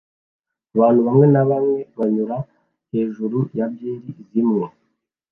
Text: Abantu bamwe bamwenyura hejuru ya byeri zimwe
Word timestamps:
Abantu 0.75 0.99
bamwe 1.07 1.25
bamwenyura 1.51 2.37
hejuru 2.93 3.37
ya 3.57 3.65
byeri 3.73 4.09
zimwe 4.29 4.65